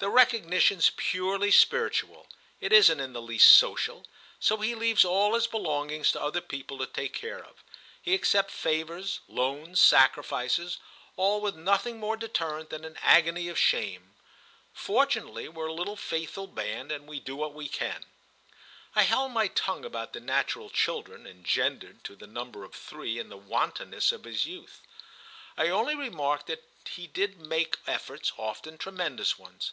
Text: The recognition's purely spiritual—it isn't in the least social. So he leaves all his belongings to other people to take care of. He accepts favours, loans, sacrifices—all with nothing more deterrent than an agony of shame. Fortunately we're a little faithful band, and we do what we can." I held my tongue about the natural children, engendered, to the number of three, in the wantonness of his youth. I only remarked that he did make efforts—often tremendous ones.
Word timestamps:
The 0.00 0.10
recognition's 0.10 0.90
purely 0.98 1.50
spiritual—it 1.50 2.74
isn't 2.74 3.00
in 3.00 3.14
the 3.14 3.22
least 3.22 3.54
social. 3.56 4.04
So 4.38 4.58
he 4.58 4.74
leaves 4.74 5.02
all 5.02 5.32
his 5.32 5.46
belongings 5.46 6.12
to 6.12 6.20
other 6.20 6.42
people 6.42 6.76
to 6.76 6.86
take 6.86 7.14
care 7.14 7.42
of. 7.42 7.64
He 8.02 8.12
accepts 8.12 8.52
favours, 8.52 9.20
loans, 9.28 9.80
sacrifices—all 9.80 11.40
with 11.40 11.54
nothing 11.56 11.98
more 11.98 12.18
deterrent 12.18 12.68
than 12.68 12.84
an 12.84 12.98
agony 13.00 13.48
of 13.48 13.58
shame. 13.58 14.14
Fortunately 14.74 15.48
we're 15.48 15.68
a 15.68 15.72
little 15.72 15.96
faithful 15.96 16.48
band, 16.48 16.92
and 16.92 17.08
we 17.08 17.18
do 17.18 17.34
what 17.34 17.54
we 17.54 17.66
can." 17.66 18.04
I 18.94 19.04
held 19.04 19.32
my 19.32 19.48
tongue 19.48 19.86
about 19.86 20.12
the 20.12 20.20
natural 20.20 20.68
children, 20.68 21.26
engendered, 21.26 22.04
to 22.04 22.14
the 22.14 22.26
number 22.26 22.62
of 22.64 22.74
three, 22.74 23.18
in 23.18 23.30
the 23.30 23.38
wantonness 23.38 24.12
of 24.12 24.24
his 24.24 24.44
youth. 24.44 24.82
I 25.56 25.68
only 25.70 25.94
remarked 25.94 26.46
that 26.48 26.62
he 26.90 27.06
did 27.06 27.40
make 27.40 27.78
efforts—often 27.86 28.76
tremendous 28.76 29.38
ones. 29.38 29.72